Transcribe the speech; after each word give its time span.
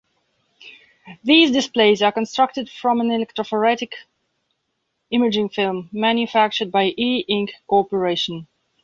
These 1.23 1.51
displays 1.51 2.01
are 2.01 2.11
constructed 2.11 2.67
from 2.71 3.01
an 3.01 3.09
electrophoretic 3.09 3.93
imaging 5.11 5.49
film 5.49 5.89
manufactured 5.91 6.71
by 6.71 6.95
E 6.97 7.19
Ink 7.27 7.51
Corporation. 7.67 8.47